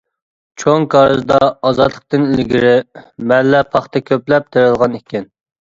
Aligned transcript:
چوڭ 0.61 0.85
كارىزدا 0.93 1.37
ئازادلىقتىن 1.49 2.25
ئىلگىرى 2.29 2.73
مەللە 3.33 3.63
پاختا 3.77 4.03
كۆپلەپ 4.11 4.53
تېرىلغان 4.57 4.99
ئىكەن. 5.01 5.33